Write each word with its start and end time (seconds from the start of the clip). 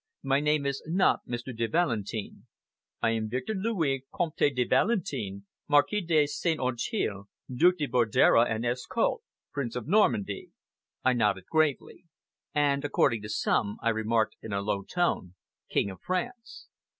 My 0.23 0.39
name 0.39 0.65
is 0.65 0.81
not 0.87 1.19
Mr. 1.27 1.55
de 1.55 1.67
Valentin. 1.67 2.47
I 3.03 3.11
am 3.11 3.29
Victor 3.29 3.53
Louis, 3.53 4.03
Comte 4.11 4.49
de 4.55 4.63
Valentin, 4.63 5.45
Marquis 5.67 6.01
de 6.01 6.25
St. 6.25 6.59
Auteuil, 6.59 7.29
Duc 7.55 7.77
de 7.77 7.85
Bordera 7.85 8.41
and 8.49 8.65
Escault, 8.65 9.19
Prince 9.53 9.75
of 9.75 9.87
Normandy." 9.87 10.49
I 11.05 11.13
nodded 11.13 11.45
gravely. 11.51 12.05
"And 12.55 12.83
according 12.83 13.21
to 13.21 13.29
some," 13.29 13.77
I 13.83 13.89
remarked 13.89 14.37
in 14.41 14.51
a 14.53 14.61
low 14.61 14.81
tone, 14.81 15.35
"King 15.69 15.91
of 15.91 16.01
France!" 16.01 16.67